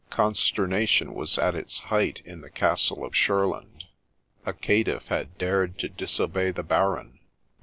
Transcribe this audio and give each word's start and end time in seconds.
Consternation 0.09 1.13
was 1.13 1.37
at 1.37 1.53
its 1.53 1.77
height 1.93 2.23
in 2.25 2.41
the 2.41 2.49
castle 2.49 3.05
of 3.05 3.13
Shurland— 3.13 3.83
a 4.47 4.51
caitiff 4.53 5.03
had 5.09 5.37
dared 5.37 5.77
to 5.77 5.89
disobey 5.89 6.49
the 6.49 6.63
Baron 6.63 7.19